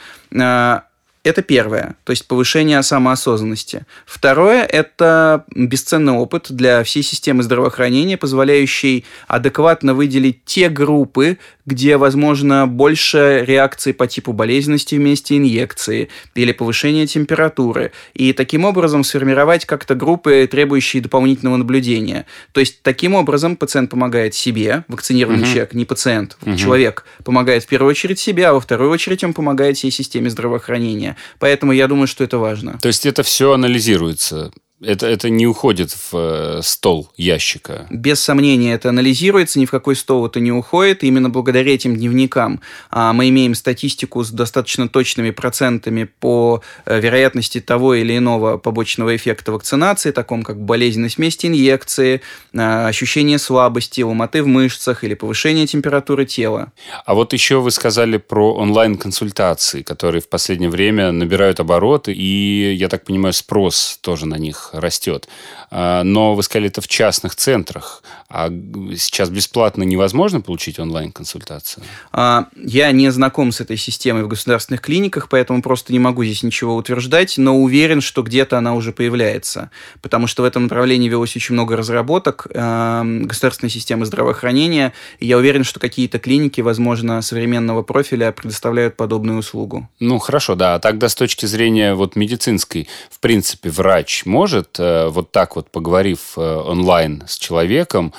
Это 1.30 1.44
первое, 1.44 1.96
то 2.06 2.10
есть 2.10 2.28
повышение 2.28 2.82
самоосознанности. 2.82 3.86
Второе– 4.08 4.64
это 4.66 5.46
бесценный 5.54 6.14
опыт 6.14 6.48
для 6.50 6.84
всей 6.84 7.04
системы 7.04 7.44
здравоохранения, 7.44 8.18
позволяющий 8.18 9.06
адекватно 9.28 9.94
выделить 9.94 10.44
те 10.44 10.70
группы, 10.70 11.38
где, 11.68 11.98
возможно, 11.98 12.66
больше 12.66 13.44
реакции 13.46 13.92
по 13.92 14.08
типу 14.08 14.34
болезненности 14.34 14.96
вместе 14.96 15.38
инъекции 15.38 16.10
или 16.34 16.52
повышения 16.52 17.06
температуры, 17.06 17.92
и 18.16 18.34
таким 18.34 18.66
образом 18.66 19.04
сформировать 19.04 19.66
как-то 19.66 19.94
группы, 19.94 20.48
требующие 20.50 21.04
дополнительного 21.04 21.58
наблюдения. 21.58 22.26
То 22.54 22.60
есть, 22.60 22.82
таким 22.82 23.14
образом 23.14 23.56
пациент 23.56 23.92
помогает 23.92 24.34
себе, 24.34 24.84
вакцинированный 24.88 25.44
угу. 25.44 25.48
человек, 25.48 25.74
не 25.76 25.86
пациент, 25.86 26.38
угу. 26.42 26.56
человек 26.56 27.06
помогает 27.24 27.66
в 27.66 27.68
первую 27.68 27.92
очередь 27.92 28.18
себе, 28.18 28.48
а 28.48 28.54
во 28.54 28.60
вторую 28.60 28.90
очередь 28.90 29.24
он 29.24 29.36
помогает 29.36 29.78
всей 29.78 29.92
системе 29.92 30.32
здравоохранения. 30.32 31.18
Поэтому 31.40 31.72
я 31.72 31.88
думаю, 31.88 32.08
что 32.08 32.24
это 32.24 32.38
важно. 32.38 32.78
То 32.82 32.88
есть 32.88 33.06
это 33.06 33.24
все 33.24 33.54
анализируется 33.54 34.52
это, 34.82 35.08
это 35.08 35.30
не 35.30 35.46
уходит 35.46 35.92
в 35.92 36.14
э, 36.14 36.62
стол 36.64 37.10
ящика. 37.18 37.88
Без 37.90 38.22
сомнения, 38.22 38.74
это 38.74 38.90
анализируется, 38.90 39.60
ни 39.60 39.66
в 39.66 39.72
какой 39.72 39.96
стол 39.96 40.26
это 40.26 40.40
не 40.40 40.52
уходит. 40.52 41.04
И 41.04 41.08
именно 41.08 41.30
благодаря 41.30 41.74
этим 41.74 41.96
дневникам 41.96 42.62
а, 42.90 43.12
мы 43.12 43.30
имеем 43.30 43.56
статистику 43.56 44.24
с 44.24 44.32
достаточно 44.32 44.88
точными 44.88 45.32
процентами 45.32 46.06
по 46.06 46.64
а, 46.86 46.98
вероятности 46.98 47.60
того 47.60 47.96
или 47.96 48.18
иного 48.18 48.58
побочного 48.58 49.16
эффекта 49.16 49.52
вакцинации, 49.52 50.12
таком 50.12 50.44
как 50.44 50.62
болезненность 50.62 51.18
вместе 51.18 51.48
инъекции, 51.48 52.22
а, 52.56 52.88
ощущение 52.88 53.38
слабости, 53.38 54.02
ломоты 54.02 54.44
в 54.44 54.48
мышцах 54.48 55.04
или 55.04 55.14
повышение 55.14 55.68
температуры 55.68 56.26
тела. 56.26 56.72
А 57.06 57.14
вот 57.16 57.34
еще 57.34 57.60
вы 57.60 57.72
сказали 57.72 58.18
про 58.18 58.54
онлайн-консультации, 58.54 59.82
которые 59.82 60.22
в 60.22 60.30
последнее 60.30 60.70
время 60.70 61.12
набирают 61.12 61.60
обороты, 61.60 62.14
и, 62.14 62.74
я 62.74 62.88
так 62.88 63.04
понимаю, 63.04 63.34
спрос 63.34 64.00
тоже 64.02 64.26
на 64.26 64.38
них 64.38 64.69
растет. 64.74 65.28
А, 65.72 66.04
но 66.04 66.36
вы 66.36 66.44
сказали, 66.44 66.70
это 66.70 66.82
в 66.82 66.88
частных 66.88 67.36
центрах. 67.36 68.04
А 68.30 68.50
сейчас 68.96 69.30
бесплатно 69.30 69.84
невозможно 69.84 70.42
получить 70.42 70.80
онлайн-консультацию? 70.80 71.84
А, 72.12 72.48
я 72.56 72.92
не 72.92 73.10
знаком 73.12 73.52
с 73.52 73.62
этой 73.62 73.78
системой 73.78 74.24
в 74.24 74.28
государственных 74.28 74.82
клиниках, 74.82 75.30
поэтому 75.30 75.62
просто 75.62 75.94
не 75.94 76.00
могу 76.00 76.24
здесь 76.24 76.44
ничего 76.44 76.76
утверждать, 76.76 77.38
но 77.38 77.58
уверен, 77.58 78.02
что 78.02 78.22
где-то 78.22 78.58
она 78.58 78.76
уже 78.76 78.92
появляется. 78.92 79.72
Потому 80.02 80.28
что 80.28 80.44
в 80.44 80.46
этом 80.46 80.64
направлении 80.64 81.10
велось 81.10 81.36
очень 81.36 81.54
много 81.54 81.76
разработок 81.76 82.48
а, 82.54 83.04
государственной 83.04 83.70
системы 83.70 84.06
здравоохранения. 84.06 84.94
И 85.20 85.28
я 85.28 85.38
уверен, 85.38 85.64
что 85.64 85.80
какие-то 85.80 86.20
клиники, 86.20 86.62
возможно, 86.62 87.22
современного 87.22 87.84
профиля 87.84 88.32
предоставляют 88.32 88.98
подобную 88.98 89.40
услугу. 89.40 89.90
Ну, 90.00 90.20
хорошо, 90.20 90.56
да. 90.56 90.80
Тогда 90.80 91.10
с 91.10 91.16
точки 91.16 91.46
зрения 91.46 91.94
вот 91.94 92.16
медицинской, 92.16 92.88
в 93.10 93.20
принципе, 93.20 93.70
врач 93.70 94.26
может 94.26 94.59
э, 94.80 95.08
вот 95.10 95.32
так 95.32 95.56
вот, 95.56 95.72
поговорив 95.72 96.38
э, 96.38 96.42
онлайн 96.42 97.24
с 97.28 97.38
человеком, 97.38 98.14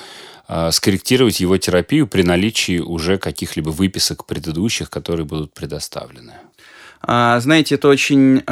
э, 0.47 0.71
скорректировать 0.71 1.39
его 1.39 1.57
терапию 1.57 2.07
при 2.07 2.23
наличии 2.23 2.79
уже 2.79 3.17
каких-либо 3.17 3.69
выписок 3.69 4.25
предыдущих, 4.25 4.89
которые 4.89 5.25
будут 5.25 5.53
предоставлены? 5.53 6.33
А, 7.03 7.39
знаете, 7.39 7.75
это 7.75 7.87
очень 7.87 8.43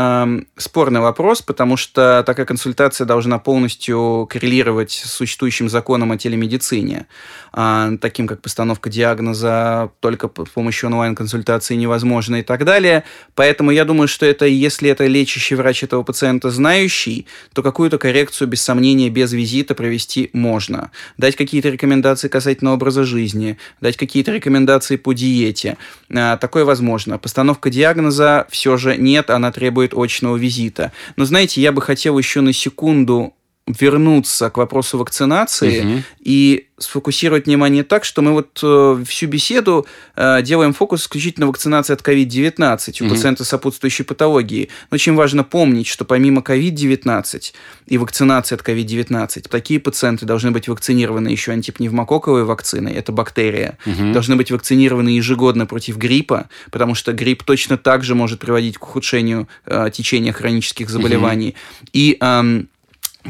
спорный 0.58 1.00
вопрос, 1.00 1.42
потому 1.42 1.78
что 1.78 2.24
такая 2.26 2.46
консультация 2.46 3.06
должна 3.06 3.40
полностью 3.40 4.28
коррелировать 4.30 4.92
с 4.92 5.12
существующим 5.12 5.70
законом 5.70 6.12
о 6.12 6.18
телемедицине, 6.18 7.08
э, 7.54 7.92
таким 8.02 8.28
как 8.28 8.42
постановка 8.42 8.90
диагноза 8.90 9.92
только 10.00 10.28
с 10.28 10.50
помощью 10.50 10.90
онлайн-консультации 10.90 11.76
невозможно 11.76 12.38
и 12.38 12.44
так 12.44 12.66
далее. 12.66 13.04
Поэтому 13.36 13.72
я 13.72 13.86
думаю, 13.86 14.08
что 14.08 14.26
это, 14.26 14.46
если 14.46 14.90
это 14.90 15.06
лечащий 15.06 15.56
врач 15.56 15.84
этого 15.84 16.04
пациента 16.04 16.50
знающий, 16.50 17.28
то 17.54 17.62
какую-то 17.62 17.98
коррекцию 17.98 18.48
без 18.48 18.62
сомнения, 18.62 19.10
без 19.10 19.32
визита 19.34 19.76
провести 19.76 20.30
можно. 20.34 20.92
Дать 21.18 21.36
какие-то 21.36 21.70
рекомендации 21.70 22.28
касательно 22.28 22.74
образа 22.74 23.04
жизни, 23.04 23.58
дать 23.82 23.98
какие-то 23.98 24.32
рекомендации 24.32 24.96
по 24.96 25.14
диете. 25.14 25.78
Э, 26.10 26.38
такое 26.40 26.66
возможно. 26.66 27.18
Постановка 27.18 27.70
диагноза 27.70 28.39
все 28.50 28.78
же 28.78 28.98
нет, 28.98 29.30
она 29.30 29.52
требует 29.52 29.94
очного 29.94 30.38
визита. 30.38 30.92
Но 31.16 31.26
знаете, 31.26 31.62
я 31.62 31.72
бы 31.72 31.82
хотел 31.82 32.18
еще 32.18 32.42
на 32.42 32.54
секунду 32.54 33.34
вернуться 33.80 34.50
к 34.50 34.58
вопросу 34.58 34.98
вакцинации 34.98 35.80
угу. 35.82 36.04
и 36.20 36.66
сфокусировать 36.78 37.46
внимание 37.46 37.84
так, 37.84 38.04
что 38.06 38.22
мы 38.22 38.32
вот 38.32 38.60
э, 38.64 39.04
всю 39.06 39.28
беседу 39.28 39.86
э, 40.16 40.42
делаем 40.42 40.74
фокус 40.74 41.04
исключительно 41.04 41.46
на 41.46 41.48
вакцинации 41.48 41.94
от 41.94 42.02
COVID-19 42.02 43.02
у 43.02 43.06
угу. 43.06 43.14
пациента 43.14 43.44
сопутствующей 43.44 44.04
патологии. 44.06 44.70
Но 44.90 44.96
очень 44.96 45.14
важно 45.16 45.44
помнить, 45.44 45.88
что 45.88 46.06
помимо 46.06 46.42
COVID-19 46.42 47.54
и 47.88 47.98
вакцинации 47.98 48.56
от 48.56 48.62
COVID-19, 48.62 49.48
такие 49.50 49.80
пациенты 49.80 50.26
должны 50.26 50.52
быть 50.52 50.68
вакцинированы 50.68 51.30
еще 51.30 51.52
антипневмококковой 51.52 52.44
вакциной, 52.44 52.94
это 52.94 53.12
бактерия, 53.12 53.78
угу. 53.86 54.14
должны 54.14 54.36
быть 54.36 54.52
вакцинированы 54.52 55.10
ежегодно 55.10 55.66
против 55.66 55.98
гриппа, 55.98 56.50
потому 56.72 56.96
что 56.96 57.14
грипп 57.14 57.44
точно 57.44 57.78
так 57.78 58.04
же 58.04 58.16
может 58.16 58.40
приводить 58.40 58.78
к 58.78 58.84
ухудшению 58.84 59.48
э, 59.66 59.90
течения 59.94 60.32
хронических 60.32 60.90
заболеваний. 60.90 61.50
Угу. 61.82 61.90
И 61.94 62.18
э, 62.20 62.64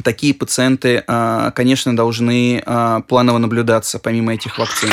такие 0.01 0.33
пациенты, 0.33 1.03
а, 1.07 1.51
конечно, 1.51 1.95
должны 1.95 2.61
а, 2.65 3.01
планово 3.01 3.37
наблюдаться 3.37 3.99
помимо 3.99 4.33
этих 4.33 4.57
вакцин. 4.57 4.89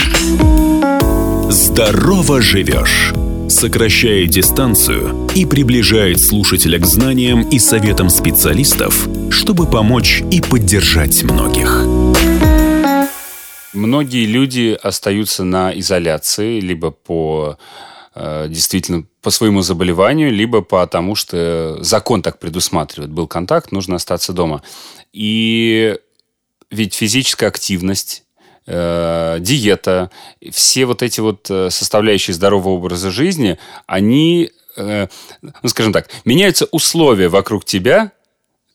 Здорово 1.50 2.42
живешь! 2.42 3.12
Сокращает 3.48 4.30
дистанцию 4.30 5.28
и 5.34 5.46
приближает 5.46 6.20
слушателя 6.20 6.80
к 6.80 6.86
знаниям 6.86 7.48
и 7.48 7.60
советам 7.60 8.10
специалистов, 8.10 9.06
чтобы 9.30 9.66
помочь 9.66 10.22
и 10.32 10.40
поддержать 10.40 11.22
многих. 11.22 11.84
Многие 13.72 14.26
люди 14.26 14.76
остаются 14.82 15.44
на 15.44 15.70
изоляции, 15.78 16.60
либо 16.60 16.90
по 16.90 17.58
действительно 18.48 19.04
по 19.20 19.30
своему 19.30 19.60
заболеванию, 19.62 20.32
либо 20.32 20.62
потому, 20.62 21.14
что 21.14 21.78
закон 21.80 22.22
так 22.22 22.38
предусматривает. 22.38 23.12
Был 23.12 23.26
контакт, 23.26 23.72
нужно 23.72 23.96
остаться 23.96 24.32
дома. 24.32 24.62
И 25.12 25.98
ведь 26.70 26.94
физическая 26.94 27.48
активность, 27.48 28.24
э, 28.66 29.36
диета, 29.40 30.10
все 30.50 30.86
вот 30.86 31.02
эти 31.02 31.20
вот 31.20 31.46
э, 31.50 31.70
составляющие 31.70 32.34
здорового 32.34 32.74
образа 32.74 33.10
жизни, 33.10 33.58
они, 33.86 34.50
э, 34.76 35.08
ну, 35.42 35.68
скажем 35.68 35.92
так, 35.92 36.08
меняются 36.24 36.66
условия 36.70 37.28
вокруг 37.28 37.64
тебя, 37.64 38.12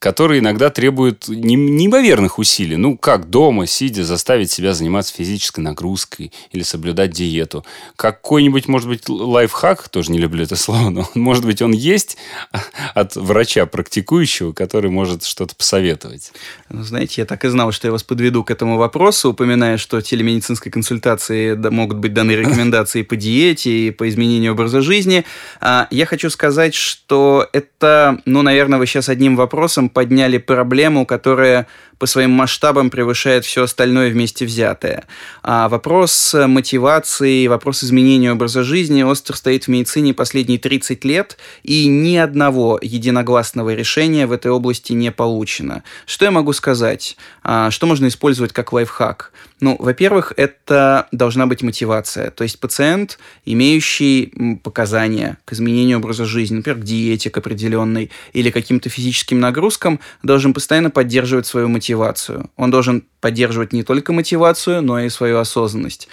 которые 0.01 0.39
иногда 0.39 0.72
требуют 0.72 1.27
неимоверных 1.27 2.39
усилий. 2.39 2.75
Ну, 2.75 2.98
как 2.98 3.29
дома, 3.29 3.67
сидя, 3.67 4.03
заставить 4.03 4.50
себя 4.50 4.74
заниматься 4.74 5.13
физической 5.13 5.60
нагрузкой 5.60 6.34
или 6.51 6.63
соблюдать 6.63 7.12
диету. 7.12 7.63
Какой-нибудь, 7.98 8.67
может 8.67 8.88
быть, 8.88 9.08
лайфхак, 9.08 9.89
тоже 9.89 10.12
не 10.12 10.17
люблю 10.17 10.43
это 10.43 10.55
слово, 10.55 10.89
но, 10.89 11.08
может 11.13 11.46
быть, 11.46 11.62
он 11.62 11.72
есть 11.72 12.17
от 12.96 13.15
врача 13.15 13.67
практикующего, 13.67 14.53
который 14.53 14.89
может 14.89 15.24
что-то 15.24 15.55
посоветовать. 15.55 16.31
Ну, 16.70 16.81
знаете, 16.81 17.22
я 17.22 17.25
так 17.25 17.46
и 17.46 17.50
знал, 17.50 17.72
что 17.72 17.88
я 17.88 17.91
вас 17.91 18.01
подведу 18.01 18.43
к 18.43 18.50
этому 18.50 18.77
вопросу, 18.77 19.29
упоминая, 19.29 19.77
что 19.77 20.01
телемедицинской 20.01 20.72
консультации 20.72 21.53
могут 21.53 22.00
быть 22.00 22.15
даны 22.15 22.31
рекомендации 22.36 23.03
по 23.03 23.15
диете 23.15 23.70
и 23.70 23.91
по 23.91 24.10
изменению 24.10 24.53
образа 24.53 24.81
жизни. 24.81 25.25
А, 25.60 25.88
я 25.91 26.08
хочу 26.08 26.31
сказать, 26.31 26.74
что 26.74 27.48
это, 27.53 28.20
ну, 28.25 28.41
наверное, 28.41 28.79
вы 28.79 28.88
сейчас 28.88 29.08
одним 29.08 29.36
вопросом 29.36 29.90
подняли 29.93 30.38
проблему, 30.38 31.05
которая 31.05 31.67
по 32.01 32.07
своим 32.07 32.31
масштабам 32.31 32.89
превышает 32.89 33.45
все 33.45 33.65
остальное 33.65 34.10
вместе 34.10 34.43
взятое. 34.43 35.03
А 35.43 35.69
вопрос 35.69 36.33
мотивации, 36.33 37.45
вопрос 37.45 37.83
изменения 37.83 38.31
образа 38.31 38.63
жизни 38.63 39.03
остро 39.03 39.36
стоит 39.36 39.65
в 39.65 39.67
медицине 39.67 40.15
последние 40.15 40.57
30 40.57 41.05
лет, 41.05 41.38
и 41.62 41.86
ни 41.86 42.15
одного 42.15 42.79
единогласного 42.81 43.75
решения 43.75 44.25
в 44.25 44.31
этой 44.31 44.50
области 44.50 44.93
не 44.93 45.12
получено. 45.12 45.83
Что 46.07 46.25
я 46.25 46.31
могу 46.31 46.53
сказать? 46.53 47.17
А, 47.43 47.69
что 47.69 47.86
можно 47.86 48.07
использовать 48.07 48.51
как 48.51 48.74
лайфхак? 48.74 49.31
Ну, 49.60 49.75
во-первых, 49.77 50.33
это 50.38 51.07
должна 51.12 51.45
быть 51.45 51.62
мотивация. 51.62 52.31
То 52.31 52.43
есть 52.43 52.60
пациент, 52.60 53.19
имеющий 53.45 54.57
показания 54.63 55.38
к 55.45 55.53
изменению 55.53 56.00
образа 56.00 56.25
жизни, 56.25 56.55
например, 56.55 56.81
к 56.81 56.83
диете 56.83 57.29
к 57.29 57.38
определенной 57.38 58.10
или 58.33 58.50
каким-то 58.50 58.89
физическим 58.89 59.39
нагрузкам, 59.39 59.80
должен 60.23 60.53
постоянно 60.53 60.89
поддерживать 60.89 61.47
свою 61.47 61.67
мотивацию. 61.67 62.50
Он 62.57 62.71
должен 62.71 63.03
поддерживать 63.19 63.73
не 63.73 63.83
только 63.83 64.13
мотивацию, 64.13 64.81
но 64.81 65.00
и 65.00 65.09
свою 65.09 65.38
осознанность. 65.38 66.07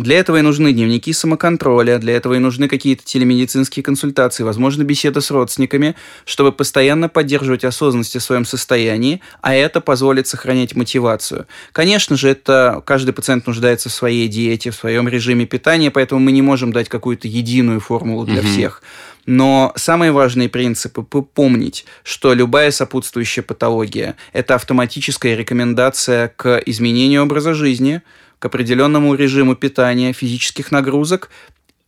Для 0.00 0.18
этого 0.18 0.38
и 0.38 0.40
нужны 0.40 0.72
дневники 0.72 1.12
самоконтроля, 1.12 1.98
для 1.98 2.16
этого 2.16 2.32
и 2.32 2.38
нужны 2.38 2.68
какие-то 2.68 3.04
телемедицинские 3.04 3.82
консультации, 3.82 4.44
возможно, 4.44 4.82
беседа 4.82 5.20
с 5.20 5.30
родственниками, 5.30 5.94
чтобы 6.24 6.52
постоянно 6.52 7.10
поддерживать 7.10 7.64
осознанность 7.64 8.16
о 8.16 8.20
своем 8.20 8.46
состоянии, 8.46 9.20
а 9.42 9.54
это 9.54 9.82
позволит 9.82 10.26
сохранять 10.26 10.74
мотивацию. 10.74 11.46
Конечно 11.72 12.16
же, 12.16 12.30
это 12.30 12.82
каждый 12.86 13.12
пациент 13.12 13.46
нуждается 13.46 13.90
в 13.90 13.92
своей 13.92 14.26
диете, 14.26 14.70
в 14.70 14.74
своем 14.74 15.06
режиме 15.06 15.44
питания, 15.44 15.90
поэтому 15.90 16.18
мы 16.22 16.32
не 16.32 16.40
можем 16.40 16.72
дать 16.72 16.88
какую-то 16.88 17.28
единую 17.28 17.80
формулу 17.80 18.24
для 18.24 18.40
угу. 18.40 18.48
всех. 18.48 18.82
Но 19.26 19.74
самые 19.76 20.12
важные 20.12 20.48
принципы– 20.48 21.02
помнить, 21.34 21.84
что 22.04 22.32
любая 22.32 22.70
сопутствующая 22.70 23.44
патология– 23.44 24.16
это 24.32 24.54
автоматическая 24.54 25.36
рекомендация 25.36 26.28
к 26.28 26.62
изменению 26.64 27.24
образа 27.24 27.52
жизни, 27.52 28.00
к 28.40 28.44
определенному 28.46 29.14
режиму 29.14 29.54
питания, 29.54 30.12
физических 30.12 30.72
нагрузок, 30.72 31.30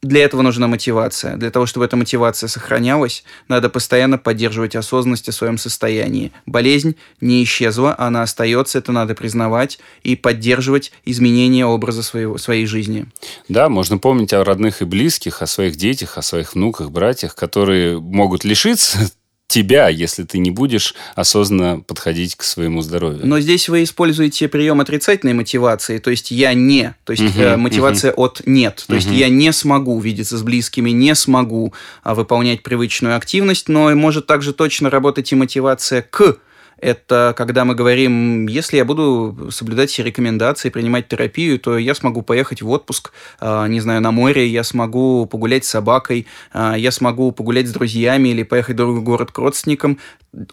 для 0.02 0.24
этого 0.24 0.42
нужна 0.42 0.66
мотивация. 0.66 1.36
Для 1.36 1.50
того, 1.50 1.64
чтобы 1.64 1.86
эта 1.86 1.96
мотивация 1.96 2.48
сохранялась, 2.48 3.22
надо 3.46 3.68
постоянно 3.68 4.18
поддерживать 4.18 4.74
осознанность 4.74 5.28
о 5.28 5.32
своем 5.32 5.58
состоянии. 5.58 6.32
Болезнь 6.44 6.96
не 7.20 7.42
исчезла, 7.44 7.94
она 7.96 8.22
остается, 8.22 8.78
это 8.78 8.90
надо 8.90 9.14
признавать 9.14 9.78
и 10.02 10.16
поддерживать 10.16 10.92
изменение 11.04 11.66
образа 11.66 12.02
своего, 12.02 12.36
своей 12.36 12.66
жизни. 12.66 13.06
Да, 13.48 13.68
можно 13.68 13.96
помнить 13.96 14.32
о 14.32 14.44
родных 14.44 14.82
и 14.82 14.84
близких, 14.84 15.40
о 15.40 15.46
своих 15.46 15.76
детях, 15.76 16.18
о 16.18 16.22
своих 16.22 16.54
внуках, 16.54 16.90
братьях, 16.90 17.36
которые 17.36 18.00
могут 18.00 18.44
лишиться 18.44 19.08
тебя, 19.52 19.88
если 19.88 20.22
ты 20.22 20.38
не 20.38 20.50
будешь 20.50 20.94
осознанно 21.14 21.80
подходить 21.80 22.36
к 22.36 22.42
своему 22.42 22.80
здоровью. 22.80 23.20
Но 23.24 23.38
здесь 23.38 23.68
вы 23.68 23.82
используете 23.82 24.48
прием 24.48 24.80
отрицательной 24.80 25.34
мотивации, 25.34 25.98
то 25.98 26.10
есть 26.10 26.30
я 26.30 26.54
не, 26.54 26.94
то 27.04 27.12
есть 27.12 27.22
uh-huh, 27.22 27.58
мотивация 27.58 28.12
uh-huh. 28.12 28.24
от 28.24 28.42
нет, 28.46 28.84
то 28.86 28.94
uh-huh. 28.94 28.96
есть 28.96 29.10
я 29.10 29.28
не 29.28 29.52
смогу 29.52 30.00
видеться 30.00 30.38
с 30.38 30.42
близкими, 30.42 30.88
не 30.88 31.14
смогу 31.14 31.74
а, 32.02 32.14
выполнять 32.14 32.62
привычную 32.62 33.14
активность, 33.14 33.68
но 33.68 33.94
может 33.94 34.26
также 34.26 34.54
точно 34.54 34.88
работать 34.88 35.30
и 35.32 35.34
мотивация 35.34 36.00
к 36.00 36.38
это 36.82 37.32
когда 37.36 37.64
мы 37.64 37.76
говорим, 37.76 38.46
если 38.48 38.76
я 38.76 38.84
буду 38.84 39.50
соблюдать 39.50 39.90
все 39.90 40.02
рекомендации, 40.02 40.68
принимать 40.68 41.06
терапию, 41.06 41.60
то 41.60 41.78
я 41.78 41.94
смогу 41.94 42.22
поехать 42.22 42.60
в 42.60 42.68
отпуск, 42.68 43.12
а, 43.40 43.68
не 43.68 43.80
знаю, 43.80 44.00
на 44.00 44.10
море, 44.10 44.48
я 44.48 44.64
смогу 44.64 45.26
погулять 45.26 45.64
с 45.64 45.70
собакой, 45.70 46.26
а, 46.52 46.76
я 46.76 46.90
смогу 46.90 47.30
погулять 47.30 47.68
с 47.68 47.72
друзьями 47.72 48.30
или 48.30 48.42
поехать 48.42 48.74
в 48.74 48.78
другой 48.78 49.00
город 49.00 49.30
к 49.30 49.38
родственникам. 49.38 49.98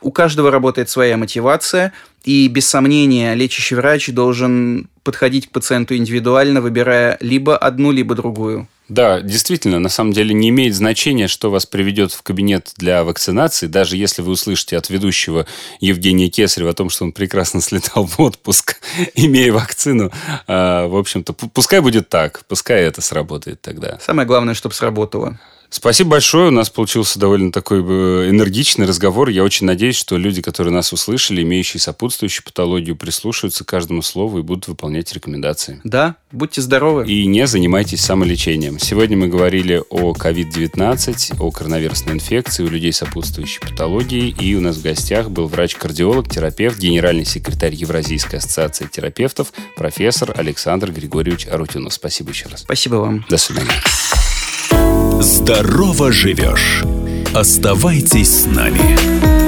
У 0.01 0.11
каждого 0.11 0.51
работает 0.51 0.89
своя 0.89 1.17
мотивация, 1.17 1.93
и 2.23 2.47
без 2.47 2.67
сомнения 2.67 3.33
лечащий 3.33 3.73
врач 3.73 4.09
должен 4.09 4.87
подходить 5.03 5.47
к 5.47 5.51
пациенту 5.51 5.95
индивидуально, 5.95 6.61
выбирая 6.61 7.17
либо 7.21 7.57
одну, 7.57 7.91
либо 7.91 8.13
другую. 8.13 8.67
Да, 8.89 9.21
действительно, 9.21 9.79
на 9.79 9.89
самом 9.89 10.13
деле 10.13 10.33
не 10.33 10.49
имеет 10.49 10.75
значения, 10.75 11.27
что 11.27 11.51
вас 11.51 11.67
приведет 11.67 12.11
в 12.11 12.23
кабинет 12.23 12.73
для 12.75 13.03
вакцинации, 13.03 13.67
даже 13.67 13.95
если 13.95 14.23
вы 14.23 14.31
услышите 14.31 14.77
от 14.77 14.89
ведущего 14.89 15.45
Евгения 15.79 16.27
Кесарева 16.29 16.71
о 16.71 16.73
том, 16.73 16.89
что 16.89 17.05
он 17.05 17.11
прекрасно 17.11 17.61
слетал 17.61 18.05
в 18.05 18.19
отпуск, 18.19 18.81
имея 19.15 19.53
вакцину. 19.53 20.11
А, 20.47 20.87
в 20.87 20.95
общем-то, 20.95 21.33
пускай 21.33 21.81
будет 21.81 22.09
так, 22.09 22.43
пускай 22.47 22.81
это 22.81 23.01
сработает 23.01 23.61
тогда. 23.61 23.99
Самое 24.01 24.27
главное, 24.27 24.55
чтобы 24.55 24.73
сработало. 24.73 25.39
Спасибо 25.69 26.11
большое. 26.11 26.47
У 26.47 26.51
нас 26.51 26.69
получился 26.69 27.19
довольно 27.19 27.51
такой 27.51 27.79
э, 27.79 28.29
энергичный 28.29 28.87
разговор. 28.87 29.29
Я 29.29 29.43
очень 29.43 29.67
надеюсь, 29.67 29.95
что 29.95 30.17
люди, 30.17 30.41
которые 30.41 30.73
нас 30.73 30.91
услышали, 30.91 31.43
имеющие 31.43 31.79
сопутствующую 31.79 32.43
патологию, 32.43 32.95
прислушаются 32.95 33.63
к 33.63 33.67
каждому 33.67 34.01
слову 34.01 34.39
и 34.39 34.41
будут 34.41 34.67
выполнять 34.67 35.13
рекомендации. 35.13 35.79
Да, 35.83 36.15
будьте 36.31 36.61
здоровы. 36.61 37.07
И 37.07 37.27
не 37.27 37.45
занимайтесь 37.45 38.01
самолечением. 38.01 38.79
Сегодня 38.79 39.15
мы 39.15 39.27
говорили 39.27 39.83
о 39.89 40.13
COVID-19, 40.13 41.37
о 41.39 41.51
коронавирусной 41.51 42.15
инфекции 42.15 42.63
у 42.63 42.69
людей 42.69 42.91
сопутствующей 42.91 43.61
патологии. 43.61 44.35
И 44.39 44.55
у 44.55 44.61
нас 44.61 44.77
в 44.77 44.81
гостях 44.81 45.29
был 45.29 45.47
врач-кардиолог, 45.47 46.29
терапевт, 46.29 46.79
генеральный 46.79 47.25
секретарь 47.25 47.75
Евразийской 47.75 48.39
ассоциации 48.39 48.87
терапевтов, 48.87 49.53
профессор 49.75 50.33
Александр 50.35 50.91
Григорьевич 50.91 51.47
Арутюнов. 51.47 51.93
Спасибо 51.93 52.31
еще 52.31 52.47
раз. 52.49 52.61
Спасибо 52.61 52.95
вам. 52.95 53.25
До 53.29 53.37
свидания. 53.37 53.71
Здорово 55.21 56.13
живешь. 56.13 56.83
Оставайтесь 57.33 58.43
с 58.43 58.45
нами. 58.45 59.38